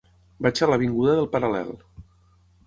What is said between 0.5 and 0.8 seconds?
a